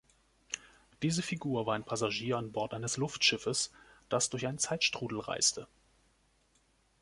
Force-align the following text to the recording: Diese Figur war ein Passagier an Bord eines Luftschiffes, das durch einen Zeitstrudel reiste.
Diese 1.03 1.21
Figur 1.21 1.67
war 1.67 1.75
ein 1.75 1.83
Passagier 1.85 2.39
an 2.39 2.51
Bord 2.51 2.73
eines 2.73 2.97
Luftschiffes, 2.97 3.71
das 4.09 4.31
durch 4.31 4.47
einen 4.47 4.57
Zeitstrudel 4.57 5.19
reiste. 5.19 5.67